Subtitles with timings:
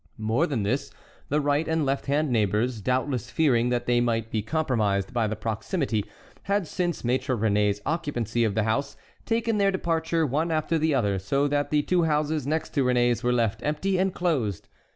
[0.17, 0.89] More than this,
[1.29, 5.35] the right and left hand neighbors, doubtless fearing that they might be compromised by the
[5.35, 6.05] proximity,
[6.45, 11.19] had, since Maître Réné's occupancy of the house, taken their departure one after the other
[11.19, 14.67] so that the two houses next to Réné's were left empty and closed.